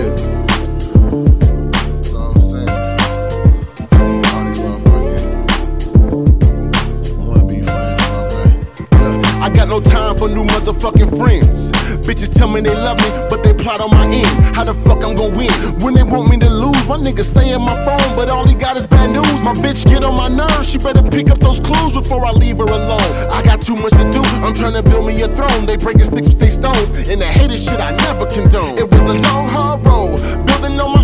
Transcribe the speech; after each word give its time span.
For 9.82 10.30
new 10.30 10.44
motherfucking 10.44 11.18
friends. 11.18 11.72
Bitches 12.06 12.32
tell 12.32 12.48
me 12.48 12.62
they 12.62 12.76
love 12.76 12.98
me, 13.00 13.10
but 13.28 13.44
they 13.44 13.54
plot 13.54 13.82
on 13.82 13.90
my 13.90 14.06
end. 14.06 14.56
How 14.56 14.64
the 14.64 14.76
fuck 14.86 15.04
I'm 15.04 15.16
gonna 15.16 15.36
win 15.36 15.52
when 15.82 15.96
they 15.96 16.04
want 16.04 16.30
me 16.30 16.38
to 16.38 16.50
lose? 16.50 16.88
My 16.88 16.98
nigga 16.98 17.26
stay 17.26 17.52
in 17.54 17.62
my 17.62 17.74
phone, 17.84 18.16
but 18.16 18.30
all 18.30 18.46
he 18.46 18.54
got 18.54 18.78
is 18.78 18.86
bad 18.86 19.10
news. 19.10 19.42
My 19.42 19.54
bitch 19.54 19.86
get 19.86 20.04
on 20.04 20.16
my 20.16 20.28
nerves, 20.28 20.70
she 20.70 20.78
better 20.78 21.02
pick 21.02 21.32
up 21.32 21.40
those 21.40 21.60
clues 21.60 21.94
before 21.94 22.24
I 22.24 22.32
leave 22.32 22.58
her 22.58 22.66
alone. 22.66 23.02
I 23.32 23.42
got 23.42 23.62
too 23.62 23.76
much 23.76 23.94
to 23.94 24.12
do, 24.12 24.22
I'm 24.46 24.54
trying 24.54 24.74
to 24.74 24.84
build 24.84 25.08
me 25.08 25.20
a 25.24 25.28
throne. 25.28 25.66
They 25.66 25.78
breaking 25.78 26.06
sticks 26.06 26.28
with 26.28 26.40
they 26.40 26.52
stones, 26.52 26.92
and 27.10 27.20
the 27.20 27.26
hated 27.26 27.58
shit 27.58 27.80
I 27.80 27.96
never 27.96 28.28
condone. 28.28 28.78
It 28.78 28.92
was 28.92 29.04
a 29.06 29.14
long, 29.14 29.50
hard 29.50 29.88
road, 29.88 30.22
building 30.46 30.80
on 30.80 30.94
my 30.94 31.03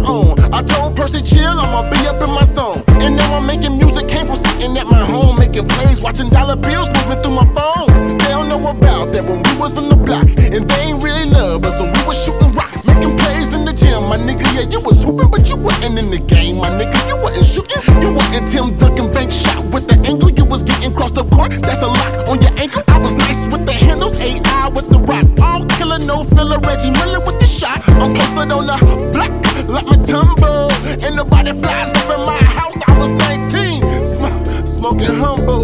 watching 6.09 6.29
dollar 6.29 6.55
bills 6.55 6.89
moving 6.89 7.21
through 7.21 7.35
my 7.35 7.45
phone. 7.53 7.85
They 8.17 8.29
don't 8.33 8.49
know 8.49 8.67
about 8.67 9.13
that 9.13 9.23
when 9.23 9.43
we 9.45 9.53
was 9.61 9.77
on 9.77 9.89
the 9.89 9.95
block, 9.95 10.25
and 10.55 10.67
they 10.67 10.81
ain't 10.89 11.03
really 11.03 11.25
love 11.25 11.63
us 11.63 11.79
when 11.79 11.93
we 11.93 12.01
was 12.09 12.17
shooting 12.23 12.51
rocks, 12.53 12.87
making 12.87 13.15
plays 13.19 13.53
in 13.53 13.63
the 13.63 13.73
gym, 13.73 14.01
my 14.09 14.17
nigga. 14.17 14.41
Yeah, 14.55 14.65
you 14.73 14.81
was 14.81 15.03
hooping, 15.03 15.29
but 15.29 15.47
you 15.47 15.55
wasn't 15.55 15.99
in 15.99 16.09
the 16.09 16.17
game, 16.17 16.57
my 16.57 16.69
nigga. 16.69 16.97
You 17.07 17.17
wasn't 17.21 17.45
shooting, 17.45 17.83
you 18.01 18.11
wasn't 18.11 18.47
Tim 18.49 18.75
Duncan 18.79 19.11
bank 19.11 19.31
shot 19.31 19.63
with 19.65 19.85
the 19.87 19.97
angle. 20.09 20.31
You 20.31 20.45
was 20.45 20.63
getting 20.63 20.95
crossed 20.95 21.15
up 21.19 21.29
court, 21.29 21.51
that's 21.61 21.83
a 21.83 21.87
lock 21.87 22.27
on 22.27 22.41
your 22.41 22.57
ankle. 22.57 22.81
I 22.87 22.97
was 22.97 23.15
nice 23.15 23.45
with 23.51 23.67
the 23.67 23.73
handles, 23.73 24.17
AI 24.19 24.67
with 24.69 24.89
the 24.89 24.97
rock, 24.97 25.27
all 25.39 25.63
killer, 25.77 25.99
no 25.99 26.23
filler. 26.23 26.57
Reggie 26.65 26.89
Miller 26.89 27.19
with 27.19 27.39
the 27.39 27.45
shot. 27.45 27.87
I'm 28.01 28.15
posted 28.15 28.51
on 28.57 28.65
the 28.65 28.77
block, 29.13 29.29
like 29.69 29.85
Mutombo, 29.85 30.73
and 31.05 31.15
nobody 31.15 31.51
flies 31.61 31.93
up 31.93 32.17
in 32.17 32.25
my 32.25 32.41
house. 32.57 32.77
I 32.87 32.97
was 32.97 33.11
19, 33.11 34.05
sm- 34.07 34.67
smoking 34.67 35.13
Humboldt, 35.21 35.58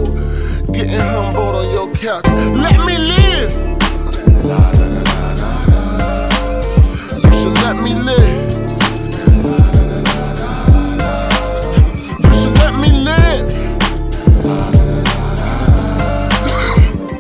getting 0.76 1.00
humbled 1.00 1.56
on 1.56 1.72
your 1.72 1.90
couch. 1.96 2.26
Let 2.26 2.86
me 2.86 2.98
live. 2.98 3.52
You 7.24 7.32
should 7.32 7.56
let 7.64 7.78
me 7.78 7.94
live. 7.96 8.52
You 12.20 12.34
should 12.34 12.58
let 12.58 12.74
me 12.76 12.90
live. 13.08 13.52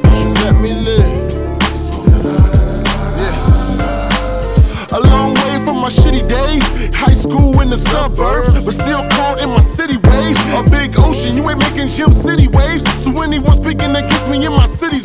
You 0.03 0.11
should 0.17 0.35
let 0.43 0.55
me 0.59 0.71
live. 0.87 1.13
Yeah. 3.15 4.97
A 4.97 4.99
long 4.99 5.33
way 5.33 5.55
from 5.65 5.77
my 5.79 5.89
shitty 5.89 6.27
days. 6.27 6.63
High 6.93 7.13
school 7.13 7.61
in 7.61 7.69
the 7.69 7.77
suburbs, 7.77 8.51
but 8.65 8.73
still 8.73 9.07
caught 9.11 9.39
in 9.39 9.49
my 9.49 9.61
Gym 11.89 12.11
City 12.11 12.47
waves. 12.47 12.83
So 13.03 13.21
anyone 13.21 13.53
speaking 13.53 13.95
against 13.95 14.27
me 14.27 14.45
in 14.45 14.51
my 14.51 14.65
city's 14.65 15.04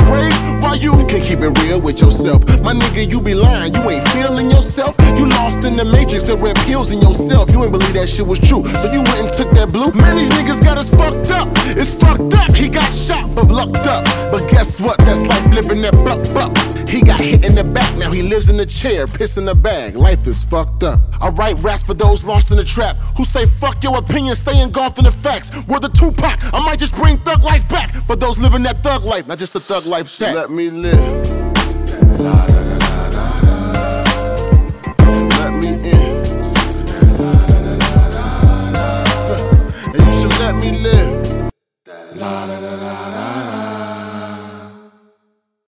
why 0.71 0.77
you 0.77 0.93
can't 1.07 1.25
keep 1.25 1.41
it 1.41 1.51
real 1.63 1.81
with 1.81 2.01
yourself? 2.01 2.47
My 2.63 2.73
nigga, 2.73 3.11
you 3.11 3.21
be 3.21 3.35
lying, 3.35 3.75
you 3.75 3.91
ain't 3.91 4.07
feeling 4.11 4.51
yourself. 4.51 4.95
You 5.19 5.27
lost 5.27 5.65
in 5.65 5.75
the 5.77 5.85
matrix, 5.85 6.23
the 6.23 6.37
red 6.37 6.57
pills 6.59 6.93
in 6.93 7.01
yourself. 7.01 7.51
You 7.51 7.65
ain't 7.65 7.73
believe 7.73 7.95
that 7.95 8.09
shit 8.09 8.25
was 8.27 8.39
true, 8.39 8.65
so 8.81 8.87
you 8.93 9.03
went 9.03 9.21
and 9.27 9.33
took 9.33 9.51
that 9.53 9.73
blue. 9.73 9.91
Man, 9.93 10.17
these 10.17 10.29
niggas 10.29 10.63
got 10.63 10.79
us 10.79 10.89
fucked 10.89 11.31
up. 11.31 11.49
It's 11.81 11.93
fucked 11.93 12.35
up. 12.35 12.55
He 12.55 12.69
got 12.69 12.91
shot, 12.93 13.35
but 13.35 13.49
lucked 13.49 13.87
up. 13.87 14.05
But 14.31 14.49
guess 14.49 14.79
what? 14.79 14.99
That's 14.99 15.23
life 15.27 15.53
living 15.53 15.83
that 15.83 15.95
buck 16.05 16.23
buck. 16.35 16.57
He 16.89 17.03
got 17.03 17.21
hit 17.21 17.45
in 17.45 17.55
the 17.55 17.63
back, 17.63 17.97
now 17.97 18.11
he 18.11 18.21
lives 18.21 18.51
in 18.51 18.57
the 18.57 18.67
chair, 18.67 19.07
piss 19.07 19.37
in 19.37 19.45
the 19.45 19.55
bag. 19.55 19.95
Life 19.95 20.27
is 20.27 20.43
fucked 20.43 20.83
up. 20.83 21.01
I 21.21 21.29
write 21.29 21.57
raps 21.61 21.85
for 21.85 21.95
those 21.95 22.25
lost 22.25 22.51
in 22.51 22.57
the 22.57 22.65
trap 22.65 22.97
who 23.17 23.25
say 23.25 23.47
fuck 23.47 23.83
your 23.85 23.97
opinion, 23.99 24.35
stay 24.35 24.61
engulfed 24.61 24.99
in 24.99 25.05
the 25.05 25.13
facts. 25.13 25.51
We're 25.69 25.79
the 25.79 25.89
Tupac. 25.89 26.43
I 26.53 26.59
might 26.65 26.81
just 26.81 26.95
bring 26.97 27.19
thug 27.19 27.45
life 27.45 27.69
back 27.69 27.95
for 28.09 28.17
those 28.17 28.39
living 28.39 28.65
that 28.65 28.83
thug 28.83 29.05
life, 29.05 29.29
not 29.29 29.39
just 29.39 29.53
the 29.53 29.61
thug 29.61 29.87
life 29.87 30.09
shack. 30.09 30.35
Let 30.35 30.51
me 30.51 30.60
me 30.61 30.69
lit. 30.69 32.60